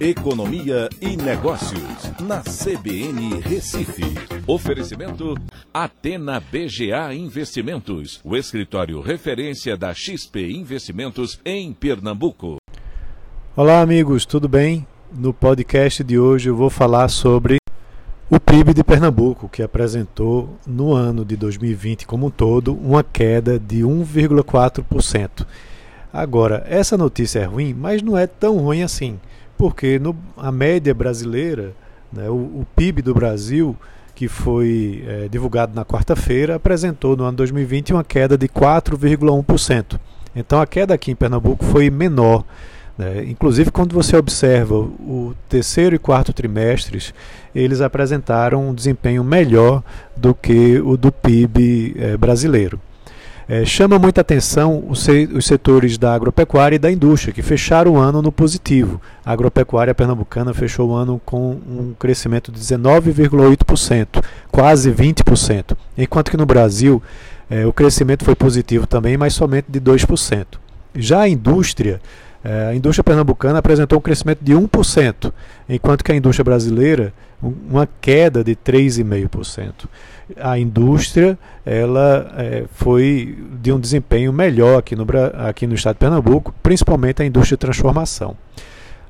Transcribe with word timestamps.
Economia 0.00 0.88
e 0.98 1.14
Negócios, 1.14 2.10
na 2.20 2.40
CBN 2.40 3.38
Recife. 3.42 4.02
Oferecimento 4.46 5.34
Atena 5.74 6.40
BGA 6.40 7.12
Investimentos, 7.12 8.18
o 8.24 8.34
escritório 8.34 9.02
referência 9.02 9.76
da 9.76 9.92
XP 9.92 10.52
Investimentos 10.52 11.38
em 11.44 11.74
Pernambuco. 11.74 12.56
Olá, 13.54 13.82
amigos, 13.82 14.24
tudo 14.24 14.48
bem? 14.48 14.86
No 15.12 15.34
podcast 15.34 16.02
de 16.02 16.18
hoje 16.18 16.48
eu 16.48 16.56
vou 16.56 16.70
falar 16.70 17.08
sobre 17.08 17.58
o 18.30 18.40
PIB 18.40 18.72
de 18.72 18.82
Pernambuco, 18.82 19.50
que 19.50 19.62
apresentou 19.62 20.56
no 20.66 20.94
ano 20.94 21.26
de 21.26 21.36
2020 21.36 22.06
como 22.06 22.28
um 22.28 22.30
todo 22.30 22.72
uma 22.72 23.04
queda 23.04 23.58
de 23.58 23.80
1,4%. 23.80 25.46
Agora, 26.10 26.64
essa 26.66 26.96
notícia 26.96 27.40
é 27.40 27.44
ruim, 27.44 27.74
mas 27.74 28.00
não 28.00 28.16
é 28.16 28.26
tão 28.26 28.56
ruim 28.56 28.82
assim 28.82 29.20
porque 29.60 29.98
no, 29.98 30.16
a 30.38 30.50
média 30.50 30.94
brasileira, 30.94 31.74
né, 32.10 32.30
o, 32.30 32.32
o, 32.32 32.66
PIB 32.74 33.02
do 33.02 33.12
Brasil, 33.12 33.76
que 34.14 34.26
foi 34.26 35.04
é, 35.06 35.28
divulgado 35.28 35.74
na 35.74 35.84
quarta-feira, 35.84 36.54
apresentou 36.54 37.14
no 37.14 37.24
ano 37.24 37.36
2020 37.36 37.92
uma 37.92 38.02
queda 38.02 38.38
de 38.38 38.48
4,1%. 38.48 40.00
Então 40.34 40.62
a 40.62 40.66
queda 40.66 40.94
aqui 40.94 41.10
em 41.10 41.14
Pernambuco 41.14 41.62
foi 41.66 41.90
menor. 41.90 42.42
Né? 42.96 43.24
Inclusive, 43.24 43.70
quando 43.70 43.92
você 43.92 44.16
observa 44.16 44.76
o 44.76 45.34
terceiro 45.46 45.94
e 45.94 45.98
quarto 45.98 46.32
trimestres, 46.32 47.12
eles 47.54 47.82
apresentaram 47.82 48.66
um 48.66 48.72
desempenho 48.72 49.22
melhor 49.22 49.82
do 50.16 50.34
que 50.34 50.80
o 50.80 50.96
do 50.96 51.12
PIB 51.12 51.96
é, 51.98 52.16
brasileiro. 52.16 52.80
É, 53.52 53.64
chama 53.64 53.98
muita 53.98 54.20
atenção 54.20 54.84
os, 54.88 55.04
setores 55.44 55.98
da 55.98 56.14
agropecuária 56.14 56.76
e 56.76 56.78
da 56.78 56.88
indústria, 56.88 57.34
que 57.34 57.42
fecharam 57.42 57.94
o 57.94 57.98
ano 57.98 58.22
no 58.22 58.30
positivo. 58.30 59.00
A 59.24 59.32
agropecuária 59.32 59.92
pernambucana 59.92 60.54
fechou 60.54 60.90
o 60.90 60.94
ano 60.94 61.20
com 61.26 61.58
um 61.68 61.92
crescimento 61.98 62.52
de 62.52 62.60
19,8%, 62.60 64.24
quase 64.52 64.92
20%, 64.92 65.76
enquanto 65.98 66.30
que 66.30 66.36
no 66.36 66.46
Brasil 66.46 67.02
é, 67.50 67.66
o 67.66 67.72
crescimento 67.72 68.24
foi 68.24 68.36
positivo 68.36 68.86
também, 68.86 69.16
mas 69.16 69.34
somente 69.34 69.66
de 69.68 69.80
2%. 69.80 70.46
Já 70.94 71.22
a 71.22 71.28
indústria, 71.28 72.00
a 72.42 72.74
indústria 72.74 73.04
pernambucana 73.04 73.58
apresentou 73.58 73.98
um 73.98 74.02
crescimento 74.02 74.40
de 74.42 74.52
1%, 74.54 75.32
enquanto 75.68 76.02
que 76.02 76.12
a 76.12 76.16
indústria 76.16 76.44
brasileira 76.44 77.12
uma 77.42 77.88
queda 78.00 78.44
de 78.44 78.54
3,5%. 78.54 79.88
A 80.36 80.58
indústria 80.58 81.38
ela 81.64 82.32
é, 82.36 82.64
foi 82.72 83.36
de 83.60 83.72
um 83.72 83.80
desempenho 83.80 84.32
melhor 84.32 84.78
aqui 84.78 84.94
no, 84.94 85.06
aqui 85.48 85.66
no 85.66 85.74
estado 85.74 85.94
de 85.94 86.00
Pernambuco, 86.00 86.54
principalmente 86.62 87.22
a 87.22 87.26
indústria 87.26 87.56
de 87.56 87.60
transformação. 87.60 88.36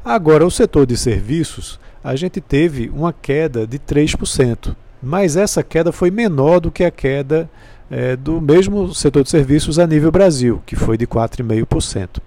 Agora, 0.04 0.46
o 0.46 0.50
setor 0.50 0.86
de 0.86 0.96
serviços, 0.96 1.78
a 2.02 2.16
gente 2.16 2.40
teve 2.40 2.90
uma 2.94 3.12
queda 3.12 3.66
de 3.66 3.78
3%, 3.78 4.74
mas 5.02 5.36
essa 5.36 5.62
queda 5.62 5.92
foi 5.92 6.10
menor 6.10 6.60
do 6.60 6.70
que 6.70 6.84
a 6.84 6.90
queda 6.90 7.50
é, 7.90 8.16
do 8.16 8.40
mesmo 8.40 8.94
setor 8.94 9.24
de 9.24 9.30
serviços 9.30 9.78
a 9.78 9.86
nível 9.86 10.10
Brasil, 10.10 10.62
que 10.64 10.76
foi 10.76 10.96
de 10.96 11.06
4,5%. 11.06 12.20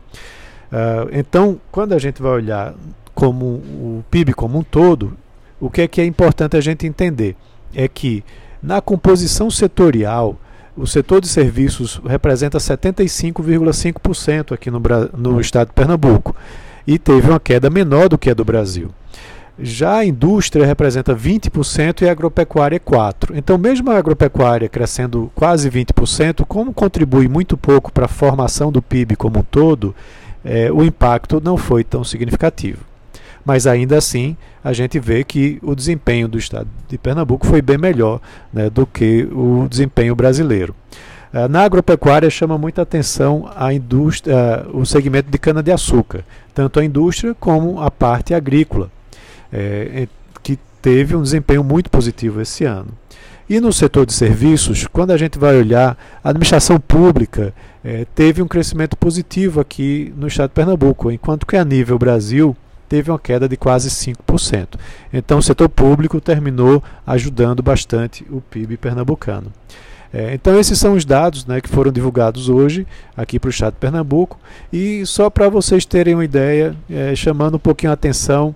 Uh, 0.73 1.07
então, 1.11 1.61
quando 1.71 1.93
a 1.93 1.99
gente 1.99 2.19
vai 2.19 2.31
olhar 2.31 2.73
como 3.13 3.45
o 3.45 4.03
PIB 4.09 4.33
como 4.33 4.57
um 4.57 4.63
todo, 4.63 5.15
o 5.61 5.69
que 5.69 5.81
é 5.81 5.87
que 5.87 6.01
é 6.01 6.05
importante 6.05 6.57
a 6.57 6.61
gente 6.61 6.87
entender? 6.87 7.35
É 7.75 7.87
que 7.87 8.23
na 8.61 8.81
composição 8.81 9.51
setorial, 9.51 10.35
o 10.75 10.87
setor 10.87 11.21
de 11.21 11.27
serviços 11.27 12.01
representa 12.03 12.57
75,5% 12.57 14.51
aqui 14.51 14.71
no, 14.71 14.81
no 15.15 15.39
estado 15.39 15.67
de 15.67 15.73
Pernambuco 15.73 16.35
e 16.87 16.97
teve 16.97 17.29
uma 17.29 17.39
queda 17.39 17.69
menor 17.69 18.09
do 18.09 18.17
que 18.17 18.31
a 18.31 18.33
do 18.33 18.43
Brasil. 18.43 18.89
Já 19.59 19.97
a 19.97 20.05
indústria 20.05 20.65
representa 20.65 21.15
20% 21.15 22.01
e 22.01 22.09
a 22.09 22.11
agropecuária 22.11 22.79
4%. 22.79 23.35
Então, 23.35 23.55
mesmo 23.59 23.91
a 23.91 23.97
agropecuária 23.97 24.67
crescendo 24.67 25.31
quase 25.35 25.69
20%, 25.69 26.43
como 26.47 26.73
contribui 26.73 27.27
muito 27.27 27.55
pouco 27.55 27.93
para 27.93 28.05
a 28.05 28.09
formação 28.09 28.71
do 28.71 28.81
PIB 28.81 29.15
como 29.15 29.39
um 29.39 29.43
todo, 29.43 29.93
é, 30.43 30.71
o 30.71 30.83
impacto 30.83 31.41
não 31.43 31.57
foi 31.57 31.83
tão 31.83 32.03
significativo 32.03 32.93
mas 33.45 33.67
ainda 33.67 33.97
assim 33.97 34.37
a 34.63 34.71
gente 34.71 34.99
vê 34.99 35.23
que 35.23 35.59
o 35.61 35.75
desempenho 35.75 36.27
do 36.27 36.37
estado 36.37 36.67
de 36.87 36.97
Pernambuco 36.97 37.45
foi 37.45 37.61
bem 37.61 37.77
melhor 37.77 38.21
né, 38.51 38.69
do 38.69 38.85
que 38.85 39.27
o 39.31 39.67
desempenho 39.69 40.15
brasileiro. 40.15 40.73
Uh, 41.33 41.47
na 41.49 41.63
agropecuária 41.63 42.29
chama 42.29 42.57
muita 42.57 42.83
atenção 42.83 43.51
a 43.55 43.73
indústria, 43.73 44.65
uh, 44.67 44.77
o 44.77 44.85
segmento 44.85 45.29
de 45.29 45.37
cana-de-açúcar, 45.37 46.23
tanto 46.53 46.79
a 46.79 46.85
indústria 46.85 47.35
como 47.37 47.81
a 47.81 47.89
parte 47.89 48.33
agrícola, 48.33 48.89
é, 49.51 50.07
teve 50.83 51.15
um 51.15 51.21
desempenho 51.21 51.63
muito 51.63 51.89
positivo 51.89 52.41
esse 52.41 52.65
ano. 52.65 52.89
E 53.49 53.59
no 53.59 53.71
setor 53.71 54.05
de 54.05 54.13
serviços, 54.13 54.85
quando 54.85 55.11
a 55.11 55.17
gente 55.17 55.39
vai 55.39 55.55
olhar, 55.55 55.97
a 56.21 56.29
administração 56.29 56.77
pública 56.77 57.53
é, 57.83 58.05
teve 58.13 58.41
um 58.41 58.47
crescimento 58.47 58.97
positivo 58.97 59.61
aqui 59.61 60.13
no 60.17 60.27
estado 60.27 60.49
de 60.49 60.55
Pernambuco, 60.55 61.09
enquanto 61.09 61.47
que 61.47 61.55
a 61.55 61.63
nível 61.63 61.97
Brasil 61.97 62.55
teve 62.89 63.09
uma 63.09 63.17
queda 63.17 63.47
de 63.47 63.55
quase 63.55 63.89
5%. 63.89 64.77
Então, 65.11 65.39
o 65.39 65.41
setor 65.41 65.69
público 65.69 66.19
terminou 66.19 66.83
ajudando 67.07 67.63
bastante 67.63 68.25
o 68.29 68.41
PIB 68.41 68.75
pernambucano. 68.75 69.51
É, 70.13 70.33
então, 70.33 70.59
esses 70.59 70.77
são 70.77 70.93
os 70.93 71.05
dados 71.05 71.45
né, 71.45 71.61
que 71.61 71.69
foram 71.69 71.91
divulgados 71.91 72.49
hoje 72.49 72.85
aqui 73.15 73.39
para 73.39 73.47
o 73.47 73.51
estado 73.51 73.73
de 73.73 73.79
Pernambuco. 73.79 74.37
E 74.71 75.05
só 75.05 75.29
para 75.29 75.49
vocês 75.49 75.85
terem 75.85 76.13
uma 76.13 76.25
ideia, 76.25 76.75
é, 76.89 77.15
chamando 77.15 77.55
um 77.55 77.59
pouquinho 77.59 77.89
a 77.89 77.93
atenção, 77.93 78.53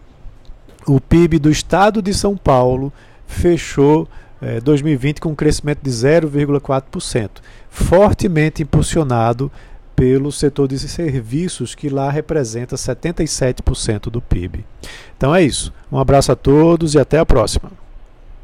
o 0.87 1.01
PIB 1.01 1.39
do 1.39 1.51
estado 1.51 2.01
de 2.01 2.13
São 2.13 2.37
Paulo 2.37 2.91
fechou 3.25 4.07
é, 4.41 4.61
2020 4.61 5.19
com 5.19 5.29
um 5.29 5.35
crescimento 5.35 5.79
de 5.81 5.89
0,4%, 5.89 7.29
fortemente 7.69 8.63
impulsionado 8.63 9.51
pelo 9.95 10.31
setor 10.31 10.67
de 10.67 10.77
serviços, 10.77 11.73
que 11.73 11.89
lá 11.89 12.09
representa 12.09 12.75
77% 12.75 14.11
do 14.11 14.21
PIB. 14.21 14.63
Então 15.17 15.33
é 15.33 15.41
isso. 15.41 15.73
Um 15.91 15.97
abraço 15.97 16.31
a 16.31 16.35
todos 16.35 16.93
e 16.93 16.99
até 16.99 17.17
a 17.17 17.25
próxima. 17.25 17.71